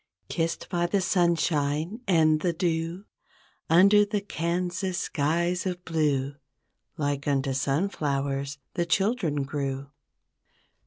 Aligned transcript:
Kissed 0.29 0.67
by 0.67 0.87
the 0.87 0.99
sunshine 0.99 2.01
and 2.07 2.39
the 2.39 2.53
dew 2.53 3.05
Under 3.69 4.03
the 4.03 4.19
Kansas 4.19 4.97
skies 4.97 5.63
of 5.67 5.85
blue 5.85 6.37
Like 6.97 7.27
unto 7.27 7.53
sunflowers, 7.53 8.57
the 8.73 8.87
children 8.87 9.43
grew. 9.43 9.91